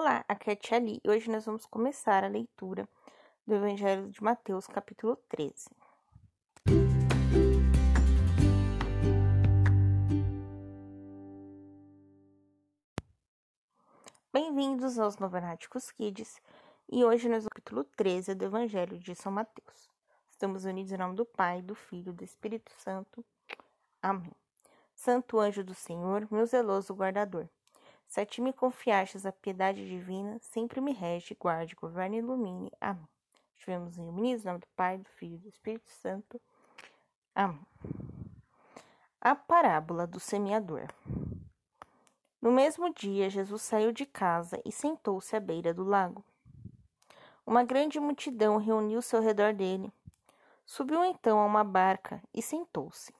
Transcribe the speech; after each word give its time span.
Olá, 0.00 0.24
aqui 0.28 0.50
é 0.50 0.52
a 0.52 0.56
Tia 0.56 0.78
e 0.78 1.10
hoje 1.10 1.28
nós 1.28 1.44
vamos 1.44 1.66
começar 1.66 2.22
a 2.22 2.28
leitura 2.28 2.88
do 3.44 3.56
Evangelho 3.56 4.08
de 4.08 4.22
Mateus, 4.22 4.68
capítulo 4.68 5.16
13. 5.28 5.68
Bem-vindos 14.32 15.00
aos 15.00 15.18
Novenáticos 15.18 15.90
Kids 15.90 16.40
e 16.88 17.04
hoje 17.04 17.28
nós 17.28 17.42
vamos 17.42 17.48
capítulo 17.48 17.82
13 17.82 18.36
do 18.36 18.44
Evangelho 18.44 19.00
de 19.00 19.16
São 19.16 19.32
Mateus. 19.32 19.90
Estamos 20.30 20.64
unidos 20.64 20.92
em 20.92 20.96
nome 20.96 21.16
do 21.16 21.26
Pai, 21.26 21.60
do 21.60 21.74
Filho 21.74 22.12
e 22.12 22.16
do 22.16 22.22
Espírito 22.22 22.70
Santo. 22.76 23.24
Amém. 24.00 24.36
Santo 24.94 25.40
anjo 25.40 25.64
do 25.64 25.74
Senhor, 25.74 26.28
meu 26.30 26.46
zeloso 26.46 26.94
guardador 26.94 27.48
se 28.08 28.20
a 28.22 28.26
ti 28.26 28.40
me 28.40 28.54
confiastes 28.54 29.26
a 29.26 29.32
piedade 29.32 29.86
divina, 29.86 30.38
sempre 30.40 30.80
me 30.80 30.92
rege, 30.92 31.36
guarde, 31.38 31.76
governe 31.76 32.16
e 32.16 32.20
ilumine. 32.20 32.72
Amém. 32.80 33.06
Estivemos 33.54 33.98
em 33.98 34.08
unidos, 34.08 34.44
em 34.44 34.48
nome 34.48 34.60
do 34.60 34.66
Pai, 34.74 34.96
do 34.96 35.08
Filho 35.10 35.34
e 35.34 35.38
do 35.38 35.48
Espírito 35.48 35.90
Santo. 35.90 36.40
Amém. 37.34 37.60
A 39.20 39.34
parábola 39.34 40.06
do 40.06 40.18
semeador. 40.18 40.88
No 42.40 42.50
mesmo 42.50 42.94
dia, 42.94 43.28
Jesus 43.28 43.60
saiu 43.60 43.92
de 43.92 44.06
casa 44.06 44.58
e 44.64 44.72
sentou-se 44.72 45.36
à 45.36 45.40
beira 45.40 45.74
do 45.74 45.84
lago. 45.84 46.24
Uma 47.44 47.62
grande 47.62 48.00
multidão 48.00 48.56
reuniu-se 48.56 49.14
ao 49.14 49.22
redor 49.22 49.52
dele. 49.52 49.92
Subiu 50.64 51.04
então 51.04 51.38
a 51.38 51.44
uma 51.44 51.64
barca 51.64 52.22
e 52.32 52.40
sentou-se. 52.40 53.12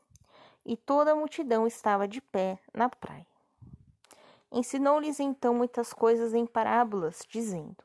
E 0.64 0.76
toda 0.76 1.12
a 1.12 1.16
multidão 1.16 1.66
estava 1.66 2.08
de 2.08 2.20
pé 2.20 2.58
na 2.72 2.88
praia. 2.88 3.26
Ensinou-lhes 4.50 5.20
então 5.20 5.52
muitas 5.52 5.92
coisas 5.92 6.32
em 6.32 6.46
parábolas, 6.46 7.26
dizendo: 7.28 7.76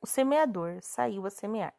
O 0.00 0.06
semeador 0.06 0.78
saiu 0.80 1.26
a 1.26 1.30
semear. 1.30 1.74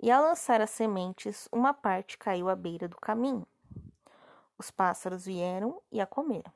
E 0.00 0.10
ao 0.10 0.20
lançar 0.20 0.60
as 0.60 0.70
sementes, 0.70 1.48
uma 1.52 1.72
parte 1.72 2.18
caiu 2.18 2.48
à 2.48 2.56
beira 2.56 2.88
do 2.88 2.96
caminho. 2.96 3.46
Os 4.58 4.68
pássaros 4.68 5.26
vieram 5.26 5.80
e 5.92 6.00
a 6.00 6.06
comeram. 6.06 6.52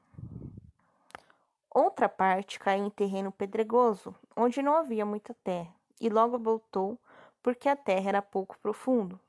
Outra 1.70 2.08
parte 2.08 2.58
caiu 2.58 2.84
em 2.84 2.90
terreno 2.90 3.30
pedregoso, 3.30 4.14
onde 4.34 4.62
não 4.62 4.74
havia 4.74 5.06
muita 5.06 5.32
terra, 5.44 5.72
e 6.00 6.08
logo 6.08 6.38
voltou, 6.38 6.98
porque 7.40 7.68
a 7.68 7.76
terra 7.76 8.08
era 8.08 8.22
pouco 8.22 8.58
profundo. 8.58 9.20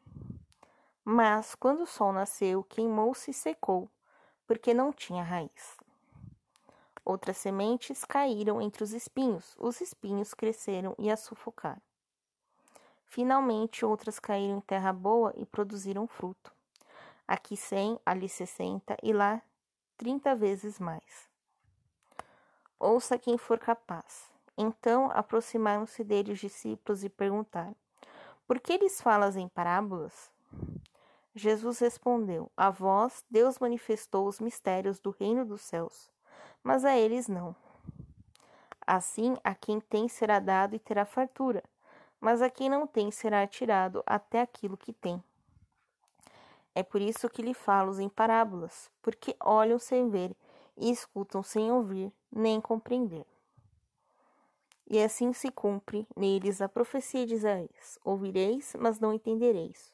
Mas, 1.06 1.54
quando 1.54 1.84
o 1.84 1.88
sol 1.88 2.12
nasceu, 2.12 2.64
queimou-se 2.64 3.30
e 3.30 3.34
secou, 3.34 3.88
porque 4.48 4.74
não 4.74 4.92
tinha 4.92 5.24
raiz. 5.24 5.77
Outras 7.10 7.38
sementes 7.38 8.04
caíram 8.04 8.62
entre 8.62 8.84
os 8.84 8.92
espinhos. 8.92 9.56
Os 9.58 9.80
espinhos 9.80 10.34
cresceram 10.34 10.94
e 11.00 11.10
a 11.10 11.16
sufocaram. 11.16 11.82
Finalmente, 13.06 13.86
outras 13.86 14.20
caíram 14.20 14.58
em 14.58 14.60
terra 14.60 14.92
boa 14.92 15.34
e 15.38 15.46
produziram 15.46 16.06
fruto. 16.06 16.52
Aqui 17.26 17.56
cem, 17.56 17.98
ali 18.06 18.28
sessenta 18.28 18.98
e 19.02 19.14
lá 19.14 19.42
trinta 19.96 20.36
vezes 20.36 20.82
mais. 20.82 21.30
Ouça 22.78 23.18
quem 23.18 23.38
for 23.38 23.58
capaz. 23.58 24.30
Então 24.58 25.10
aproximaram-se 25.14 26.04
dele 26.04 26.34
os 26.34 26.40
discípulos 26.40 27.06
e 27.06 27.10
perguntaram: 27.10 27.76
Por 28.46 28.60
que 28.60 28.78
lhes 28.78 29.00
falas 29.00 29.38
em 29.38 29.48
parábolas? 29.48 30.30
Jesus 31.34 31.80
respondeu: 31.80 32.52
A 32.58 32.70
vós 32.70 33.24
Deus 33.32 33.60
manifestou 33.60 34.28
os 34.28 34.42
mistérios 34.42 35.00
do 35.00 35.12
reino 35.12 35.46
dos 35.46 35.62
céus 35.62 36.17
mas 36.68 36.84
a 36.84 36.98
eles 36.98 37.30
não. 37.30 37.56
Assim, 38.86 39.38
a 39.42 39.56
quem 39.56 39.80
tem 39.80 40.10
será 40.10 40.38
dado 40.38 40.76
e 40.76 40.80
terá 40.80 41.06
fartura, 41.06 41.64
mas 42.20 42.42
a 42.42 42.50
quem 42.50 42.68
não 42.68 42.86
tem 42.86 43.10
será 43.10 43.48
tirado 43.48 44.04
até 44.06 44.42
aquilo 44.42 44.76
que 44.76 44.92
tem. 44.92 45.24
É 46.76 46.84
por 46.84 47.00
isso 47.00 47.30
que 47.30 47.42
lhe 47.42 47.54
falo 47.54 47.98
em 48.02 48.10
parábolas, 48.10 48.92
porque 49.02 49.34
olham 49.40 49.80
sem 49.80 50.10
ver 50.10 50.36
e 50.76 50.92
escutam 50.92 51.42
sem 51.42 51.72
ouvir, 51.72 52.12
nem 52.30 52.60
compreender. 52.60 53.26
E 54.90 55.02
assim 55.02 55.32
se 55.32 55.50
cumpre 55.50 56.06
neles 56.18 56.62
a 56.62 56.68
profecia 56.68 57.26
de 57.26 57.36
Isaías: 57.36 57.98
Ouvireis, 58.04 58.76
mas 58.78 59.00
não 59.00 59.14
entendereis. 59.14 59.94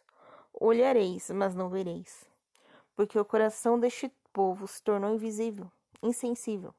Olhareis, 0.51 1.29
mas 1.29 1.53
não 1.53 1.69
vereis. 1.69 2.25
Porque 2.95 3.19
o 3.19 3.25
coração 3.25 3.79
deste 3.79 4.11
povo 4.33 4.67
se 4.67 4.81
tornou 4.81 5.13
invisível 5.13 5.69
insensível. 6.03 6.73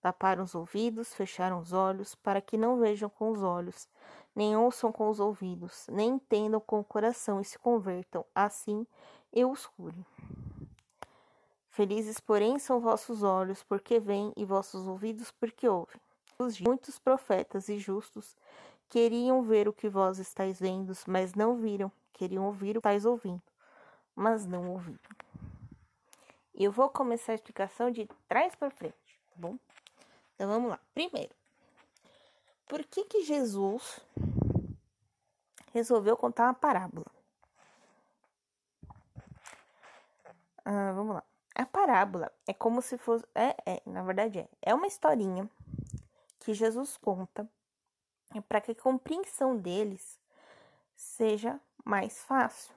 Taparam 0.00 0.44
os 0.44 0.54
ouvidos, 0.54 1.14
fecharam 1.14 1.60
os 1.60 1.72
olhos, 1.72 2.14
para 2.14 2.40
que 2.40 2.56
não 2.56 2.78
vejam 2.78 3.08
com 3.08 3.30
os 3.30 3.42
olhos, 3.42 3.88
nem 4.34 4.56
ouçam 4.56 4.90
com 4.92 5.08
os 5.08 5.20
ouvidos, 5.20 5.86
nem 5.90 6.10
entendam 6.10 6.60
com 6.60 6.80
o 6.80 6.84
coração 6.84 7.40
e 7.40 7.44
se 7.44 7.58
convertam. 7.58 8.24
Assim 8.34 8.86
eu 9.32 9.50
os 9.50 9.66
cure. 9.66 10.06
Felizes, 11.70 12.18
porém, 12.18 12.58
são 12.58 12.80
vossos 12.80 13.22
olhos, 13.22 13.62
porque 13.62 14.00
veem, 14.00 14.32
e 14.36 14.44
vossos 14.44 14.86
ouvidos, 14.86 15.30
porque 15.30 15.68
ouvem. 15.68 16.00
Muitos 16.66 16.98
profetas 16.98 17.68
e 17.68 17.78
justos 17.78 18.36
queriam 18.88 19.42
ver 19.42 19.68
o 19.68 19.72
que 19.72 19.88
vós 19.88 20.18
estáis 20.18 20.58
vendo, 20.58 20.92
mas 21.06 21.34
não 21.34 21.56
viram. 21.56 21.90
Queriam 22.12 22.46
ouvir 22.46 22.70
o 22.70 22.80
que 22.80 22.88
estáis 22.88 23.04
ouvindo, 23.04 23.42
mas 24.14 24.46
não 24.46 24.70
ouviram. 24.70 24.98
E 26.56 26.64
eu 26.64 26.72
vou 26.72 26.88
começar 26.88 27.32
a 27.32 27.34
explicação 27.34 27.90
de 27.90 28.08
trás 28.26 28.54
para 28.54 28.70
frente, 28.70 29.20
tá 29.28 29.34
bom? 29.36 29.58
Então 30.34 30.48
vamos 30.48 30.70
lá. 30.70 30.80
Primeiro, 30.94 31.34
por 32.66 32.82
que 32.84 33.04
que 33.04 33.24
Jesus 33.24 34.00
resolveu 35.74 36.16
contar 36.16 36.44
uma 36.44 36.54
parábola? 36.54 37.04
Ah, 40.64 40.92
vamos 40.92 41.16
lá. 41.16 41.22
A 41.54 41.66
parábola 41.66 42.32
é 42.46 42.54
como 42.54 42.80
se 42.80 42.96
fosse. 42.96 43.24
É, 43.34 43.54
é, 43.66 43.82
na 43.84 44.02
verdade 44.02 44.38
é. 44.38 44.48
É 44.62 44.74
uma 44.74 44.86
historinha 44.86 45.48
que 46.40 46.54
Jesus 46.54 46.96
conta 46.96 47.46
para 48.48 48.62
que 48.62 48.72
a 48.72 48.74
compreensão 48.74 49.56
deles 49.56 50.18
seja 50.94 51.60
mais 51.84 52.22
fácil. 52.24 52.74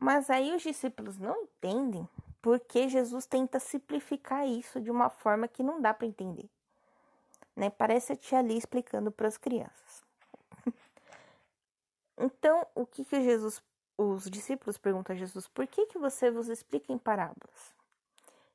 Mas 0.00 0.30
aí 0.30 0.54
os 0.56 0.62
discípulos 0.62 1.18
não 1.18 1.42
entendem 1.42 2.08
porque 2.40 2.88
Jesus 2.88 3.26
tenta 3.26 3.60
simplificar 3.60 4.48
isso 4.48 4.80
de 4.80 4.90
uma 4.90 5.10
forma 5.10 5.46
que 5.46 5.62
não 5.62 5.78
dá 5.78 5.92
para 5.92 6.06
entender. 6.06 6.48
Né? 7.54 7.68
Parece 7.68 8.14
a 8.14 8.16
tia 8.16 8.38
ali 8.38 8.56
explicando 8.56 9.12
para 9.12 9.28
as 9.28 9.36
crianças. 9.36 10.02
então, 12.16 12.66
o 12.74 12.86
que 12.86 13.04
que 13.04 13.22
Jesus, 13.22 13.62
os 13.98 14.24
discípulos 14.30 14.78
perguntam 14.78 15.14
a 15.14 15.18
Jesus, 15.18 15.46
por 15.46 15.66
que 15.66 15.84
que 15.84 15.98
você 15.98 16.30
vos 16.30 16.48
explica 16.48 16.90
em 16.90 16.98
parábolas? 16.98 17.74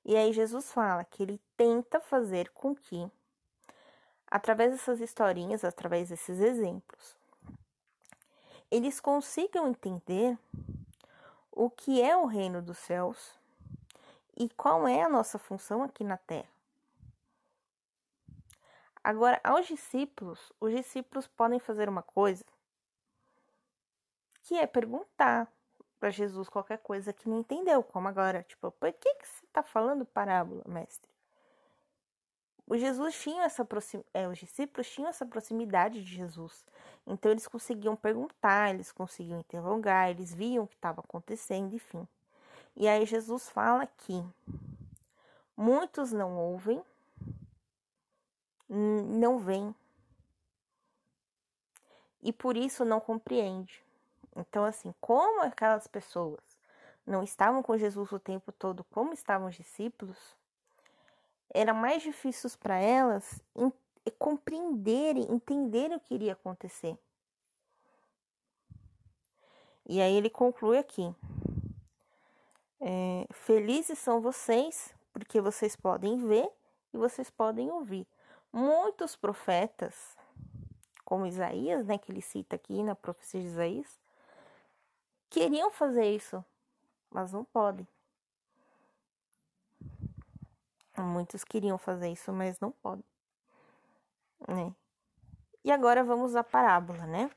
E 0.03 0.15
aí 0.15 0.33
Jesus 0.33 0.71
fala 0.71 1.03
que 1.03 1.21
ele 1.21 1.39
tenta 1.55 1.99
fazer 1.99 2.49
com 2.49 2.75
que, 2.75 3.07
através 4.27 4.71
dessas 4.71 4.99
historinhas, 4.99 5.63
através 5.63 6.09
desses 6.09 6.39
exemplos, 6.39 7.15
eles 8.71 8.99
consigam 8.99 9.67
entender 9.67 10.37
o 11.55 11.69
que 11.69 12.01
é 12.01 12.15
o 12.15 12.25
reino 12.25 12.61
dos 12.61 12.77
céus 12.77 13.33
e 14.35 14.49
qual 14.49 14.85
é 14.87 15.01
a 15.01 15.09
nossa 15.09 15.39
função 15.39 15.81
aqui 15.81 16.03
na 16.03 16.17
terra. 16.17 16.49
Agora, 19.01 19.39
aos 19.43 19.65
discípulos, 19.65 20.51
os 20.59 20.73
discípulos 20.73 21.27
podem 21.27 21.59
fazer 21.59 21.87
uma 21.87 22.01
coisa 22.01 22.43
que 24.43 24.57
é 24.57 24.67
perguntar 24.67 25.47
para 25.99 26.09
Jesus 26.09 26.49
qualquer 26.49 26.79
coisa 26.79 27.13
que 27.13 27.29
não 27.29 27.39
entendeu, 27.39 27.81
como 27.81 28.07
agora, 28.07 28.43
tipo, 28.43 28.69
por 28.71 28.91
que, 28.91 29.15
que 29.15 29.27
você 29.27 29.45
está 29.45 29.63
falando 29.63 30.05
parábola, 30.05 30.61
mestre? 30.67 31.14
Os 32.67 32.79
Jesus 32.79 33.19
tinham 33.21 33.43
essa 33.43 33.63
proxim... 33.63 34.03
É, 34.13 34.27
os 34.27 34.39
discípulos 34.39 34.89
tinham 34.89 35.09
essa 35.09 35.25
proximidade 35.25 36.03
de 36.03 36.15
Jesus. 36.15 36.65
Então 37.05 37.31
eles 37.31 37.47
conseguiam 37.47 37.95
perguntar, 37.95 38.73
eles 38.73 38.91
conseguiam 38.91 39.39
interrogar, 39.39 40.09
eles 40.09 40.33
viam 40.33 40.63
o 40.63 40.67
que 40.67 40.75
estava 40.75 41.01
acontecendo, 41.01 41.75
enfim. 41.75 42.07
E 42.75 42.87
aí 42.87 43.05
Jesus 43.05 43.47
fala 43.49 43.85
que 43.85 44.23
muitos 45.55 46.11
não 46.11 46.35
ouvem, 46.35 46.83
não 48.67 49.37
veem, 49.37 49.73
e 52.21 52.33
por 52.33 52.57
isso 52.57 52.83
não 52.83 52.99
compreende. 52.99 53.83
Então, 54.35 54.65
assim, 54.65 54.93
como 54.99 55.43
aquelas 55.43 55.85
pessoas 55.87 56.41
não 57.05 57.21
estavam 57.23 57.61
com 57.61 57.77
Jesus 57.77 58.11
o 58.11 58.19
tempo 58.19 58.51
todo, 58.51 58.83
como 58.85 59.13
estavam 59.13 59.47
os 59.47 59.55
discípulos, 59.55 60.17
era 61.55 61.73
mais 61.73 62.03
difícil 62.03 62.49
para 62.59 62.77
elas 62.77 63.41
compreenderem, 64.19 65.31
entenderem 65.31 65.95
o 65.95 65.99
que 65.99 66.13
iria 66.13 66.33
acontecer. 66.33 66.97
E 69.87 70.01
aí 70.01 70.15
ele 70.15 70.29
conclui 70.29 70.77
aqui: 70.77 71.15
é, 72.81 73.25
Felizes 73.31 73.97
são 73.99 74.19
vocês, 74.19 74.93
porque 75.13 75.39
vocês 75.39 75.75
podem 75.75 76.17
ver 76.27 76.49
e 76.93 76.97
vocês 76.97 77.29
podem 77.29 77.71
ouvir. 77.71 78.05
Muitos 78.51 79.15
profetas, 79.15 80.17
como 81.05 81.25
Isaías, 81.25 81.85
né, 81.85 81.97
que 81.97 82.11
ele 82.11 82.21
cita 82.21 82.57
aqui 82.57 82.83
na 82.83 82.95
profecia 82.95 83.39
de 83.39 83.47
Isaías, 83.47 83.99
queriam 85.29 85.71
fazer 85.71 86.13
isso, 86.13 86.43
mas 87.09 87.31
não 87.31 87.45
podem. 87.45 87.87
Muitos 90.97 91.43
queriam 91.43 91.77
fazer 91.77 92.09
isso, 92.09 92.31
mas 92.31 92.59
não 92.59 92.71
podem. 92.71 93.03
Né? 94.47 94.73
E 95.63 95.71
agora 95.71 96.03
vamos 96.03 96.35
à 96.35 96.43
parábola, 96.43 97.05
né? 97.05 97.29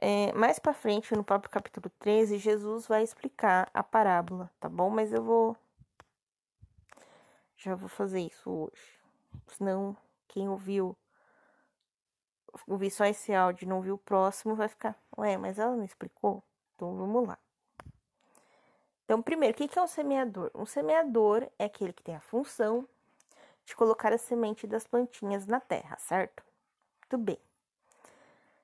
É, 0.00 0.32
mais 0.32 0.60
para 0.60 0.72
frente, 0.72 1.12
no 1.16 1.24
próprio 1.24 1.50
capítulo 1.50 1.90
13, 1.98 2.38
Jesus 2.38 2.86
vai 2.86 3.02
explicar 3.02 3.68
a 3.74 3.82
parábola, 3.82 4.48
tá 4.60 4.68
bom? 4.68 4.88
Mas 4.90 5.12
eu 5.12 5.22
vou. 5.24 5.56
Já 7.56 7.74
vou 7.74 7.88
fazer 7.88 8.20
isso 8.20 8.48
hoje. 8.48 9.00
Senão, 9.48 9.96
quem 10.28 10.48
ouviu. 10.48 10.96
Ouvir 12.66 12.90
só 12.90 13.04
esse 13.06 13.34
áudio 13.34 13.64
e 13.64 13.68
não 13.68 13.82
viu 13.82 13.94
o 13.94 13.98
próximo 13.98 14.54
vai 14.54 14.68
ficar. 14.68 14.96
Ué, 15.16 15.36
mas 15.36 15.58
ela 15.58 15.74
não 15.74 15.84
explicou? 15.84 16.44
Então 16.74 16.94
vamos 16.96 17.26
lá. 17.26 17.38
Então, 19.08 19.22
primeiro, 19.22 19.54
o 19.54 19.56
que 19.56 19.78
é 19.78 19.82
um 19.82 19.86
semeador? 19.86 20.50
Um 20.54 20.66
semeador 20.66 21.50
é 21.58 21.64
aquele 21.64 21.94
que 21.94 22.02
tem 22.02 22.14
a 22.14 22.20
função 22.20 22.86
de 23.64 23.74
colocar 23.74 24.12
a 24.12 24.18
semente 24.18 24.66
das 24.66 24.86
plantinhas 24.86 25.46
na 25.46 25.58
terra, 25.58 25.96
certo? 25.98 26.44
Muito 27.00 27.16
bem. 27.24 27.38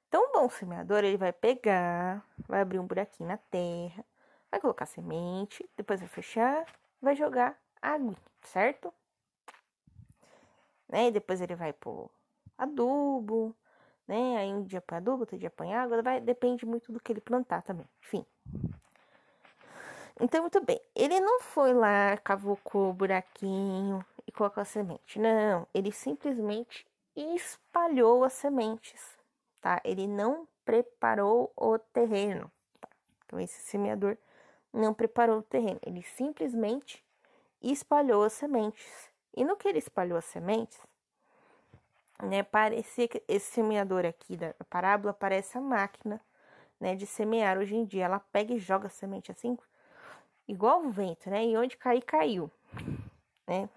Então, 0.07 0.23
um 0.23 0.33
bom 0.33 0.51
semeador, 0.51 1.03
ele 1.03 1.17
vai 1.17 1.33
pegar, 1.33 2.23
vai 2.47 2.61
abrir 2.61 2.79
um 2.79 2.87
buraquinho 2.87 3.27
na 3.27 3.39
terra, 3.39 4.05
vai 4.51 4.61
colocar 4.61 4.85
semente, 4.85 5.67
depois 5.79 6.01
vai 6.01 6.11
fechar, 6.11 6.67
vai 7.01 7.17
jogar 7.17 7.59
água, 7.81 8.15
certo? 8.43 8.93
Né? 10.87 11.07
E 11.07 11.11
depois 11.11 11.41
ele 11.41 11.55
vai 11.55 11.73
pôr 11.73 12.11
adubo, 12.59 13.57
né? 14.07 14.37
Aí 14.37 14.53
um 14.53 14.63
dia 14.63 14.83
põe 14.83 14.99
adubo, 14.99 15.21
outro 15.21 15.39
dia 15.39 15.49
põe 15.49 15.73
água, 15.73 16.03
vai, 16.03 16.21
depende 16.21 16.67
muito 16.67 16.93
do 16.93 17.01
que 17.01 17.15
ele 17.15 17.23
plantar 17.23 17.63
também, 17.63 17.89
enfim. 18.03 18.27
Então, 20.21 20.43
muito 20.43 20.61
bem, 20.65 20.81
ele 20.95 21.21
não 21.21 21.41
foi 21.41 21.73
lá, 21.73 22.17
cavocou 22.19 22.91
o 22.91 22.95
buraquinho 22.95 24.05
e 24.27 24.33
colocou 24.33 24.61
a 24.61 24.65
semente, 24.65 25.19
não, 25.19 25.67
ele 25.75 25.91
simplesmente 25.91 26.87
espalhou 27.17 28.25
as 28.25 28.33
sementes 28.33 29.15
tá? 29.65 29.81
Ele 29.83 30.07
não 30.07 30.47
preparou 30.63 31.51
o 31.57 31.79
terreno. 31.79 32.53
Tá? 32.79 32.89
Então, 33.25 33.41
esse 33.41 33.63
semeador 33.63 34.19
não 34.71 34.93
preparou 34.93 35.39
o 35.39 35.43
terreno, 35.43 35.81
ele 35.83 36.03
simplesmente 36.03 37.03
espalhou 37.63 38.25
as 38.25 38.35
sementes. 38.35 39.09
E 39.35 39.43
no 39.43 39.57
que 39.57 39.67
ele 39.67 39.79
espalhou 39.79 40.19
as 40.19 40.27
sementes, 40.27 40.79
né, 42.23 42.43
parecia 42.43 43.09
que 43.09 43.23
esse 43.27 43.53
semeador 43.53 44.05
aqui 44.05 44.37
da 44.37 44.53
parábola 44.69 45.15
parece 45.15 45.57
a 45.57 45.63
máquina, 45.63 46.21
né, 46.79 46.95
de 46.95 47.07
semear 47.07 47.57
hoje 47.59 47.75
em 47.75 47.87
dia. 47.87 48.05
Ela 48.05 48.21
pega 48.21 48.53
e 48.53 48.59
joga 48.59 48.89
a 48.89 48.91
semente 48.91 49.33
assim, 49.33 49.57
igual 50.47 50.85
o 50.85 50.91
vento, 50.91 51.31
né? 51.31 51.45
E 51.47 51.57
onde 51.57 51.77
cair, 51.77 52.03
caiu, 52.03 52.51
né? 53.47 53.69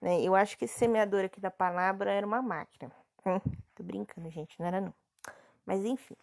né? 0.00 0.20
Eu 0.22 0.34
acho 0.34 0.56
que 0.58 0.64
esse 0.64 0.78
semeador 0.78 1.24
aqui 1.24 1.40
da 1.40 1.50
palavra 1.50 2.10
era 2.10 2.26
uma 2.26 2.42
máquina. 2.42 2.90
Hum, 3.24 3.40
tô 3.74 3.82
brincando, 3.82 4.30
gente, 4.30 4.58
não 4.58 4.66
era 4.66 4.80
não. 4.80 4.94
Mas 5.64 5.84
enfim. 5.84 6.16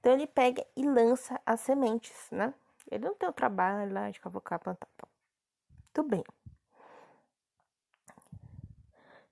Então 0.00 0.12
ele 0.12 0.26
pega 0.26 0.66
e 0.74 0.82
lança 0.82 1.40
as 1.44 1.60
sementes, 1.60 2.28
né? 2.30 2.54
Ele 2.90 3.04
não 3.04 3.14
tem 3.14 3.28
o 3.28 3.32
trabalho 3.32 3.92
lá 3.92 4.10
de 4.10 4.18
cavocar, 4.18 4.58
plantar. 4.58 4.88
Tudo 5.92 6.08
bem. 6.08 6.24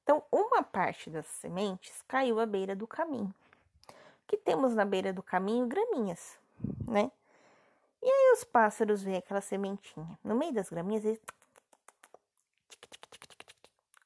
Então, 0.02 0.25
uma 0.32 0.62
parte 0.62 1.10
das 1.10 1.26
sementes 1.26 2.02
caiu 2.08 2.40
à 2.40 2.46
beira 2.46 2.75
do 2.75 2.87
caminho. 2.87 3.34
O 3.88 4.26
que 4.26 4.37
temos 4.37 4.75
na 4.75 4.84
beira 4.84 5.12
do 5.12 5.22
caminho? 5.22 5.66
Graminhas, 5.66 6.38
né? 6.87 7.10
E 8.03 8.06
aí 8.11 8.33
os 8.33 8.45
pássaros 8.45 9.03
veem 9.03 9.17
aquela 9.17 9.41
sementinha. 9.41 10.19
No 10.23 10.35
meio 10.37 10.53
das 10.53 10.69
graminhas, 10.69 11.05
eles 11.05 11.21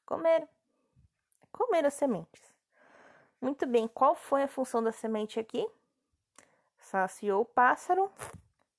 comeram. 0.05 0.47
Comeram 1.51 1.87
as 1.87 1.93
sementes. 1.93 2.41
Muito 3.39 3.67
bem, 3.67 3.87
qual 3.87 4.15
foi 4.15 4.43
a 4.43 4.47
função 4.47 4.81
da 4.81 4.91
semente 4.91 5.39
aqui? 5.39 5.67
Saciou 6.79 7.41
o 7.41 7.45
pássaro. 7.45 8.11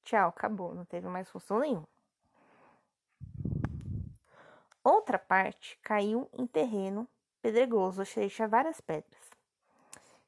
Tchau, 0.05 0.29
acabou, 0.29 0.75
não 0.75 0.85
teve 0.85 1.09
mais 1.09 1.29
função 1.29 1.59
nenhuma. 1.61 1.89
Outra 4.83 5.19
parte 5.19 5.79
caiu 5.83 6.29
em 6.33 6.47
terreno 6.47 7.09
pedregoso, 7.41 8.01
ou 8.01 8.07
seja, 8.07 8.47
várias 8.47 8.81
pedras. 8.81 9.31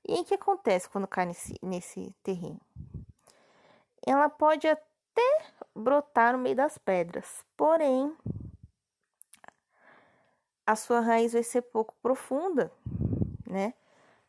E 0.08 0.20
o 0.20 0.24
que 0.24 0.34
acontece 0.34 0.88
quando 0.88 1.06
cai 1.06 1.26
nesse, 1.26 1.54
nesse 1.62 2.14
terreno? 2.22 2.60
Ela 4.06 4.30
pode 4.30 4.68
até 4.68 5.44
brotar 5.74 6.32
no 6.32 6.38
meio 6.38 6.56
das 6.56 6.78
pedras, 6.78 7.44
porém 7.56 8.16
a 10.64 10.76
sua 10.76 11.00
raiz 11.00 11.32
vai 11.32 11.42
ser 11.42 11.62
pouco 11.62 11.94
profunda, 12.00 12.72
né? 13.46 13.74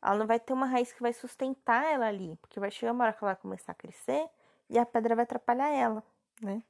ela 0.02 0.20
não 0.20 0.28
vai 0.28 0.40
ter 0.40 0.54
uma 0.54 0.66
raiz 0.66 0.94
que 0.94 1.02
vai 1.02 1.12
sustentar 1.12 1.84
ela 1.86 2.08
ali, 2.08 2.36
porque 2.38 2.60
vai 2.60 2.72
chegar 2.72 2.94
uma 2.94 3.04
hora 3.04 3.14
que 3.14 3.24
ela 3.24 3.34
vai 3.34 3.42
começar 3.42 3.72
a 3.72 3.76
crescer 3.76 4.30
e 4.70 4.78
a 4.78 4.86
pedra 4.86 5.16
vai 5.16 5.24
atrapalhar 5.24 5.70
ela, 5.70 6.04
né? 6.42 6.64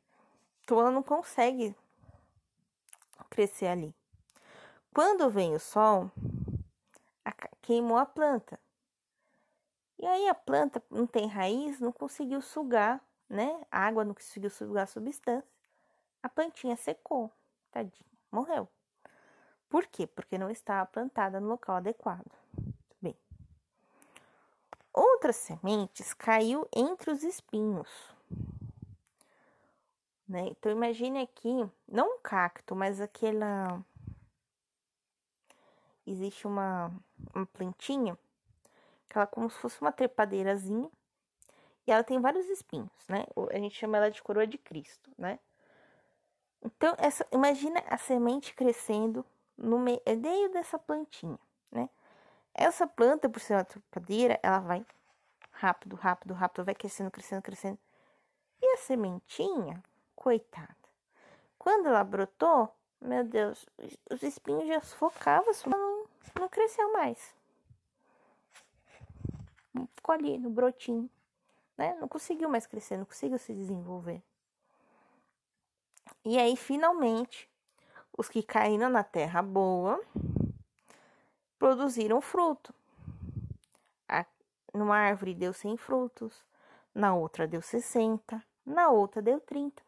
Então 0.64 0.80
ela 0.80 0.92
não 0.92 1.04
consegue 1.04 1.76
crescer 3.30 3.68
ali. 3.68 3.94
Quando 4.94 5.30
vem 5.30 5.54
o 5.54 5.60
sol, 5.60 6.12
queimou 7.62 7.98
a 7.98 8.06
planta. 8.06 8.60
E 10.00 10.06
aí 10.06 10.28
a 10.28 10.36
planta 10.36 10.82
não 10.90 11.08
tem 11.08 11.28
raiz, 11.28 11.80
não 11.80 11.92
conseguiu 11.92 12.42
sugar, 12.42 13.02
né? 13.30 13.66
A 13.72 13.82
água 13.82 14.06
não 14.06 14.14
conseguiu 14.14 14.50
sugar 14.50 14.84
a 14.84 14.88
substância. 14.88 15.48
A 16.22 16.30
plantinha 16.30 16.76
secou, 16.76 17.32
tadinha, 17.72 18.12
morreu. 18.32 18.68
Por 19.70 19.86
quê? 19.88 20.08
Porque 20.08 20.38
não 20.38 20.50
estava 20.50 20.86
plantada 20.86 21.40
no 21.40 21.48
local 21.48 21.78
adequado. 21.78 22.32
Outras 24.98 25.36
sementes 25.36 26.12
caiu 26.12 26.68
entre 26.76 27.12
os 27.12 27.22
espinhos. 27.22 27.88
Né? 30.28 30.48
Então 30.48 30.72
imagine 30.72 31.20
aqui, 31.20 31.70
não 31.88 32.16
um 32.16 32.20
cacto, 32.20 32.76
mas 32.76 33.00
aquela 33.00 33.80
existe 36.04 36.48
uma, 36.48 36.92
uma 37.32 37.46
plantinha 37.46 38.18
que 39.10 39.18
ela 39.18 39.24
é 39.24 39.28
como 39.28 39.50
se 39.50 39.58
fosse 39.58 39.80
uma 39.82 39.92
trepadeirazinha 39.92 40.90
e 41.86 41.92
ela 41.92 42.04
tem 42.04 42.20
vários 42.20 42.48
espinhos, 42.50 43.08
né? 43.08 43.26
A 43.52 43.58
gente 43.58 43.76
chama 43.76 43.98
ela 43.98 44.12
de 44.12 44.22
coroa 44.22 44.46
de 44.46 44.58
Cristo, 44.58 45.10
né? 45.18 45.40
Então, 46.62 46.94
essa, 46.98 47.26
imagina 47.32 47.82
a 47.88 47.98
semente 47.98 48.54
crescendo 48.54 49.26
no 49.58 49.80
meio 49.80 50.02
dessa 50.52 50.78
plantinha, 50.78 51.40
né? 51.72 51.90
Essa 52.54 52.86
planta, 52.86 53.30
por 53.30 53.40
ser 53.40 53.54
uma 53.54 53.64
trepadeira, 53.64 54.40
ela 54.44 54.60
vai 54.60 54.86
rápido, 55.52 55.96
rápido, 55.96 56.34
rápido, 56.34 56.66
vai 56.66 56.76
crescendo, 56.76 57.12
crescendo, 57.12 57.42
crescendo. 57.42 57.80
E 58.62 58.74
a 58.74 58.78
sementinha, 58.78 59.82
coitada, 60.16 60.76
quando 61.58 61.88
ela 61.88 62.04
brotou, 62.04 62.74
meu 63.00 63.24
Deus, 63.24 63.66
os 64.12 64.24
espinhos 64.24 64.68
já 64.68 64.82
sufocavam, 64.82 65.54
não, 65.68 66.06
não 66.40 66.50
cresceu 66.50 66.92
mais. 66.92 67.37
Ficou 69.96 70.16
ali 70.16 70.38
no 70.38 70.50
brotinho, 70.50 71.10
né? 71.78 71.96
Não 72.00 72.08
conseguiu 72.08 72.50
mais 72.50 72.66
crescer, 72.66 72.98
não 72.98 73.06
conseguiu 73.06 73.38
se 73.38 73.54
desenvolver. 73.54 74.24
E 76.26 76.38
aí, 76.38 76.56
finalmente, 76.56 77.50
os 78.18 78.28
que 78.28 78.42
caíram 78.42 78.90
na 78.90 79.04
terra 79.04 79.42
boa 79.42 80.02
produziram 81.60 82.20
fruto. 82.20 82.74
A, 84.10 84.26
numa 84.74 84.98
árvore 84.98 85.36
deu 85.36 85.54
100 85.54 85.78
frutos, 85.78 86.44
na 86.94 87.14
outra 87.14 87.48
deu 87.48 87.62
60, 87.62 88.44
na 88.66 88.90
outra 88.90 89.22
deu 89.22 89.40
30. 89.40 89.84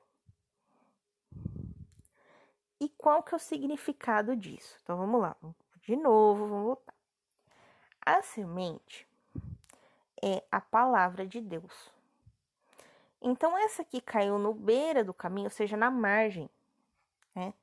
E 2.79 2.88
qual 2.98 3.24
que 3.24 3.34
é 3.34 3.38
o 3.38 3.39
significado 3.39 4.36
disso? 4.36 4.77
Então 4.81 4.98
vamos 4.98 5.19
lá, 5.19 5.36
de 5.81 5.96
novo, 5.96 6.48
vamos 6.48 6.65
voltar. 6.65 6.93
A 8.05 8.22
semente 8.22 9.08
é 10.21 10.43
a 10.51 10.61
palavra 10.61 11.25
de 11.25 11.41
Deus. 11.41 11.91
Então 13.21 13.57
essa 13.57 13.83
que 13.83 13.99
caiu 13.99 14.38
no 14.38 14.53
beira 14.53 15.03
do 15.03 15.13
caminho, 15.13 15.47
ou 15.47 15.51
seja, 15.51 15.75
na 15.75 15.91
margem, 15.91 16.49
né? 17.35 17.53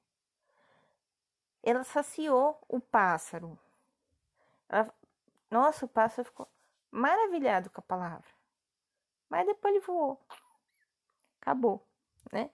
Ela 1.63 1.83
saciou 1.83 2.61
o 2.69 2.79
pássaro, 2.81 3.59
ela, 4.69 4.93
nossa, 5.51 5.85
o 5.85 5.89
pássaro 5.89 6.27
ficou 6.27 6.49
maravilhado 6.91 7.71
com 7.71 7.81
a 7.81 7.85
palavra. 7.85 8.27
Mas 9.29 9.47
depois 9.47 9.75
ele 9.75 9.85
voou. 9.85 10.21
Acabou, 11.41 11.85
né? 12.33 12.51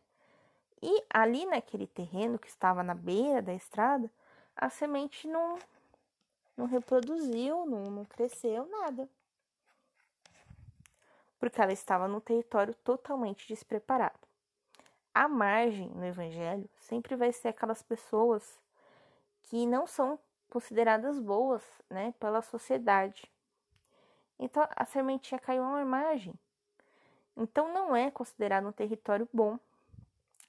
E 0.83 1.05
ali 1.11 1.47
naquele 1.47 1.87
terreno 1.87 2.39
que 2.39 2.49
estava 2.49 2.83
na 2.83 2.95
beira 2.95 3.41
da 3.41 3.55
estrada, 3.55 4.11
a 4.57 4.69
semente 4.69 5.29
não, 5.29 5.59
não 6.57 6.67
reproduziu, 6.67 7.65
não, 7.67 7.85
não 7.85 8.05
cresceu, 8.05 8.67
nada. 8.67 9.09
Porque 11.43 11.61
ela 11.61 11.73
estava 11.73 12.07
no 12.07 12.21
território 12.21 12.73
totalmente 12.73 13.49
despreparado. 13.49 14.17
A 15.13 15.27
margem 15.27 15.89
no 15.89 16.07
evangelho 16.07 16.71
sempre 16.79 17.17
vai 17.17 17.33
ser 17.33 17.49
aquelas 17.49 17.83
pessoas 17.83 18.61
que 19.43 19.67
não 19.67 19.85
são 19.85 20.21
consideradas 20.49 21.19
boas, 21.19 21.65
né, 21.91 22.15
pela 22.21 22.43
sociedade. 22.43 23.29
Então 24.39 24.65
a 24.77 24.85
sementinha 24.85 25.37
caiu 25.41 25.65
na 25.65 25.85
margem. 25.85 26.33
Então 27.37 27.75
não 27.75 27.97
é 27.97 28.09
considerado 28.09 28.69
um 28.69 28.73
território 28.73 29.29
bom. 29.33 29.59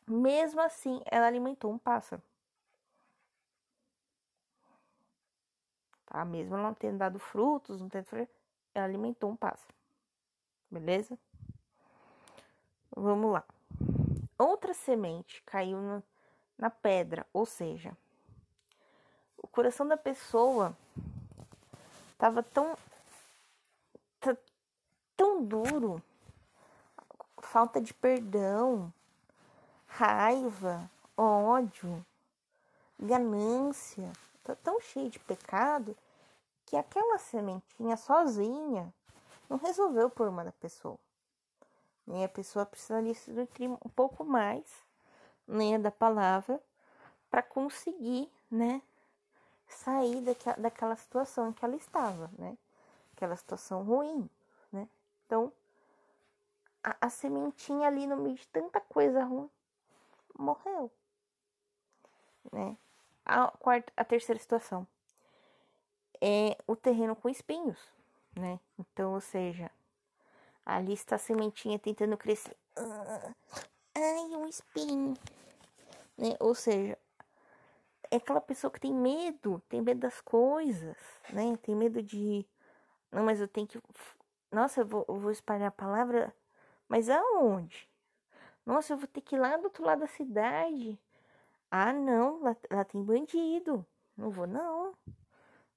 Mesmo 0.05 0.62
assim, 0.62 1.01
ela 1.07 1.25
alimentou 1.25 1.71
um 1.71 1.79
pássaro. 1.79 2.21
Tá? 6.05 6.23
Mesmo 6.23 6.53
ela 6.53 6.67
não 6.67 6.73
tendo 6.75 7.00
dado 7.00 7.17
frutos, 7.17 7.81
não 7.81 7.89
tendo 7.89 8.29
ela 8.75 8.85
alimentou 8.85 9.31
um 9.31 9.35
pássaro. 9.35 9.73
Beleza? 10.74 11.20
Vamos 12.96 13.32
lá. 13.32 13.44
Outra 14.39 14.74
semente 14.74 15.44
caiu 15.44 15.80
na, 15.80 16.03
na 16.58 16.70
pedra, 16.72 17.27
ou 17.32 17.46
seja, 17.46 17.96
o 19.38 19.48
coração 19.48 19.88
da 19.88 19.96
pessoa 19.96 20.75
estava 22.12 22.42
tão 22.42 22.75
tão 25.15 25.46
duro, 25.46 26.01
falta 27.39 27.80
de 27.80 27.94
perdão, 27.94 28.92
raiva, 29.86 30.89
ódio, 31.15 32.03
ganância, 33.00 34.12
tá 34.44 34.56
tão 34.56 34.82
cheio 34.82 35.12
de 35.12 35.20
pecado 35.20 35.96
que 36.65 36.75
aquela 36.75 37.20
sementinha 37.20 37.96
sozinha 37.96 38.92
não 39.50 39.57
resolveu 39.57 40.07
o 40.07 40.12
problema 40.12 40.43
da 40.43 40.51
pessoa. 40.51 40.97
Nem 42.05 42.23
a 42.25 42.29
pessoa 42.29 42.65
precisaria 42.65 43.13
se 43.13 43.31
nutrir 43.31 43.69
um 43.69 43.89
pouco 43.95 44.23
mais, 44.23 44.65
né, 45.47 45.77
da 45.79 45.91
palavra, 45.91 46.62
para 47.29 47.41
conseguir, 47.41 48.29
né, 48.51 48.81
sair 49.67 50.21
daquela, 50.21 50.57
daquela 50.57 50.95
situação 50.95 51.50
em 51.50 51.53
que 51.53 51.63
ela 51.63 51.75
estava, 51.75 52.29
né, 52.38 52.57
aquela 53.15 53.35
situação 53.35 53.83
ruim, 53.83 54.29
né. 54.71 54.88
Então, 55.25 55.51
a, 56.83 56.95
a 57.01 57.09
sementinha 57.09 57.88
ali 57.88 58.05
no 58.05 58.17
meio 58.17 58.35
de 58.35 58.47
tanta 58.47 58.81
coisa 58.81 59.23
ruim 59.23 59.50
morreu, 60.38 60.91
né. 62.51 62.77
A 63.25 63.47
quarta, 63.47 63.91
a 63.95 64.03
terceira 64.03 64.39
situação 64.39 64.85
é 66.19 66.57
o 66.67 66.75
terreno 66.75 67.15
com 67.15 67.29
espinhos, 67.29 67.79
né? 68.35 68.59
Então, 68.91 69.13
ou 69.13 69.21
seja, 69.21 69.71
ali 70.65 70.93
está 70.93 71.15
a 71.15 71.19
sementinha 71.19 71.79
tentando 71.79 72.17
crescer. 72.17 72.55
Ai, 73.95 74.35
um 74.35 74.47
espinho. 74.47 75.13
Né? 76.17 76.35
Ou 76.39 76.53
seja, 76.53 76.97
é 78.11 78.17
aquela 78.17 78.41
pessoa 78.41 78.71
que 78.71 78.79
tem 78.79 78.93
medo, 78.93 79.61
tem 79.69 79.81
medo 79.81 80.01
das 80.01 80.19
coisas, 80.21 80.97
né? 81.31 81.57
Tem 81.63 81.75
medo 81.75 82.01
de. 82.01 82.45
Não, 83.11 83.23
mas 83.23 83.39
eu 83.39 83.47
tenho 83.47 83.67
que. 83.67 83.81
Nossa, 84.51 84.81
eu 84.81 84.85
vou, 84.85 85.05
eu 85.07 85.15
vou 85.15 85.31
espalhar 85.31 85.69
a 85.69 85.71
palavra, 85.71 86.33
mas 86.87 87.09
aonde? 87.09 87.89
Nossa, 88.65 88.93
eu 88.93 88.97
vou 88.97 89.07
ter 89.07 89.21
que 89.21 89.35
ir 89.35 89.39
lá 89.39 89.57
do 89.57 89.65
outro 89.65 89.85
lado 89.85 89.99
da 90.01 90.07
cidade. 90.07 90.99
Ah, 91.71 91.91
não, 91.93 92.41
lá, 92.43 92.55
lá 92.69 92.83
tem 92.83 93.03
bandido. 93.03 93.85
Não 94.15 94.29
vou, 94.29 94.45
não. 94.45 94.93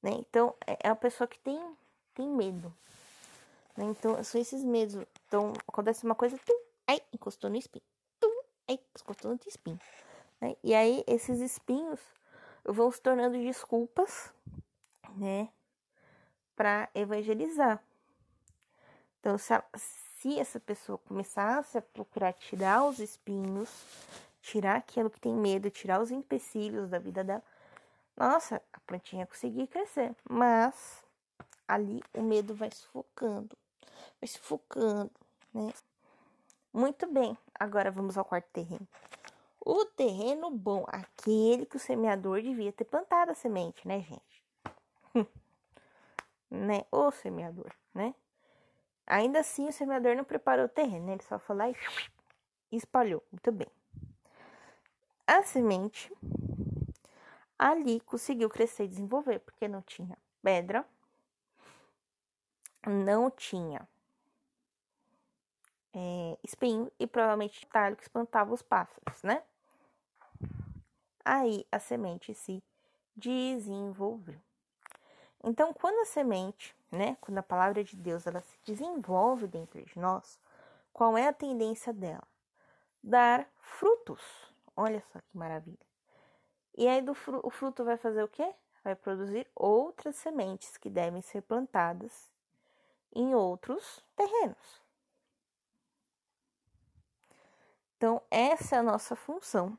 Né? 0.02 0.10
Então, 0.12 0.54
é, 0.66 0.88
é 0.88 0.88
a 0.90 0.96
pessoa 0.96 1.26
que 1.26 1.38
tem 1.38 1.58
tem 2.16 2.28
medo. 2.28 2.74
Né? 3.76 3.84
Então, 3.84 4.22
são 4.24 4.40
esses 4.40 4.64
medos. 4.64 4.94
Então, 5.26 5.52
acontece 5.66 6.04
uma 6.04 6.14
coisa, 6.14 6.38
tum, 6.38 6.58
aí 6.86 7.00
encostou 7.12 7.50
no 7.50 7.56
espinho. 7.56 7.84
Tum, 8.18 8.42
aí 8.68 8.80
encostou 8.98 9.32
no 9.32 9.40
espinho. 9.46 9.80
Né? 10.40 10.56
E 10.62 10.74
aí, 10.74 11.04
esses 11.06 11.40
espinhos 11.40 12.00
vão 12.64 12.90
se 12.90 13.00
tornando 13.00 13.38
desculpas, 13.38 14.32
né? 15.16 15.48
Para 16.54 16.88
evangelizar. 16.94 17.82
Então, 19.20 19.36
se, 19.38 19.52
se 20.20 20.38
essa 20.38 20.58
pessoa 20.58 20.98
começasse 20.98 21.76
a 21.76 21.82
procurar 21.82 22.32
tirar 22.32 22.84
os 22.84 22.98
espinhos, 22.98 23.68
tirar 24.40 24.76
aquilo 24.76 25.10
que 25.10 25.20
tem 25.20 25.34
medo, 25.34 25.70
tirar 25.70 26.00
os 26.00 26.10
empecilhos 26.10 26.88
da 26.88 26.98
vida 26.98 27.22
dela, 27.22 27.42
nossa, 28.16 28.62
a 28.72 28.80
plantinha 28.80 29.26
conseguir 29.26 29.66
crescer. 29.66 30.14
Mas 30.28 31.04
ali 31.68 32.02
o 32.14 32.22
medo 32.22 32.54
vai 32.54 32.70
sufocando, 32.70 33.56
vai 34.20 34.28
sufocando, 34.28 35.10
né? 35.52 35.72
Muito 36.72 37.06
bem, 37.10 37.36
agora 37.58 37.90
vamos 37.90 38.18
ao 38.18 38.24
quarto 38.24 38.48
terreno. 38.52 38.86
O 39.60 39.84
terreno 39.84 40.50
bom, 40.50 40.84
aquele 40.86 41.66
que 41.66 41.76
o 41.76 41.80
semeador 41.80 42.40
devia 42.42 42.72
ter 42.72 42.84
plantado 42.84 43.32
a 43.32 43.34
semente, 43.34 43.86
né, 43.88 44.00
gente? 44.00 44.44
né? 46.50 46.84
O 46.92 47.10
semeador, 47.10 47.72
né? 47.94 48.14
Ainda 49.06 49.40
assim, 49.40 49.68
o 49.68 49.72
semeador 49.72 50.14
não 50.14 50.24
preparou 50.24 50.66
o 50.66 50.68
terreno, 50.68 51.06
né? 51.06 51.12
Ele 51.14 51.22
só 51.22 51.38
foi 51.38 51.56
lá 51.56 51.70
e 51.70 51.76
espalhou. 52.70 53.22
Muito 53.32 53.50
bem. 53.50 53.68
A 55.26 55.42
semente 55.42 56.12
ali 57.58 58.00
conseguiu 58.00 58.48
crescer 58.48 58.84
e 58.84 58.88
desenvolver, 58.88 59.40
porque 59.40 59.66
não 59.66 59.82
tinha 59.82 60.16
pedra, 60.42 60.84
não 62.86 63.30
tinha 63.30 63.88
é, 65.96 66.38
espinho 66.44 66.92
e 67.00 67.06
provavelmente 67.06 67.66
talho 67.66 67.96
que 67.96 68.02
espantava 68.02 68.52
os 68.52 68.60
pássaros, 68.60 69.22
né? 69.22 69.42
Aí 71.24 71.66
a 71.72 71.78
semente 71.78 72.34
se 72.34 72.62
desenvolveu. 73.16 74.38
Então, 75.42 75.72
quando 75.72 76.00
a 76.00 76.04
semente, 76.04 76.76
né, 76.92 77.16
quando 77.20 77.38
a 77.38 77.42
palavra 77.42 77.82
de 77.82 77.96
Deus 77.96 78.26
ela 78.26 78.42
se 78.42 78.58
desenvolve 78.64 79.46
dentro 79.46 79.82
de 79.82 79.98
nós, 79.98 80.38
qual 80.92 81.16
é 81.16 81.28
a 81.28 81.32
tendência 81.32 81.92
dela? 81.92 82.26
Dar 83.02 83.48
frutos. 83.58 84.20
Olha 84.76 85.02
só 85.12 85.18
que 85.18 85.36
maravilha. 85.38 85.86
E 86.76 86.86
aí 86.86 87.00
do 87.00 87.14
fru 87.14 87.40
o 87.42 87.48
fruto 87.48 87.84
vai 87.84 87.96
fazer 87.96 88.22
o 88.22 88.28
quê? 88.28 88.54
Vai 88.84 88.94
produzir 88.94 89.48
outras 89.54 90.16
sementes 90.16 90.76
que 90.76 90.90
devem 90.90 91.22
ser 91.22 91.40
plantadas 91.42 92.30
em 93.14 93.34
outros 93.34 94.04
terrenos. 94.14 94.85
Então, 97.96 98.20
essa 98.30 98.76
é 98.76 98.78
a 98.78 98.82
nossa 98.82 99.16
função, 99.16 99.78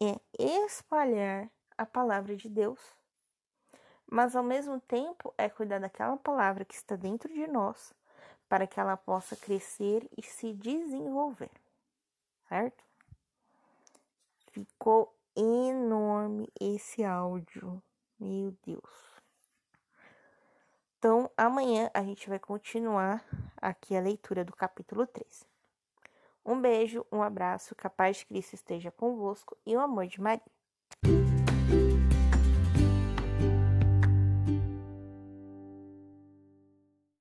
é 0.00 0.18
espalhar 0.38 1.50
a 1.76 1.84
palavra 1.84 2.34
de 2.34 2.48
Deus, 2.48 2.80
mas 4.10 4.34
ao 4.34 4.42
mesmo 4.42 4.80
tempo 4.80 5.34
é 5.36 5.46
cuidar 5.46 5.80
daquela 5.80 6.16
palavra 6.16 6.64
que 6.64 6.74
está 6.74 6.96
dentro 6.96 7.30
de 7.30 7.46
nós, 7.46 7.92
para 8.48 8.66
que 8.66 8.80
ela 8.80 8.96
possa 8.96 9.36
crescer 9.36 10.08
e 10.16 10.22
se 10.22 10.54
desenvolver, 10.54 11.50
certo? 12.48 12.82
Ficou 14.50 15.14
enorme 15.36 16.50
esse 16.58 17.04
áudio, 17.04 17.82
meu 18.18 18.56
Deus. 18.64 19.20
Então, 20.98 21.30
amanhã 21.36 21.90
a 21.92 22.02
gente 22.02 22.30
vai 22.30 22.38
continuar 22.38 23.22
aqui 23.58 23.94
a 23.94 24.00
leitura 24.00 24.42
do 24.42 24.54
capítulo 24.54 25.06
3. 25.06 25.49
Um 26.44 26.60
beijo, 26.60 27.04
um 27.12 27.22
abraço, 27.22 27.74
que 27.74 27.86
a 27.86 27.90
paz 27.90 28.18
de 28.18 28.26
Cristo 28.26 28.54
esteja 28.54 28.90
convosco 28.90 29.56
e 29.64 29.76
o 29.76 29.80
amor 29.80 30.06
de 30.06 30.20
Maria. 30.20 30.42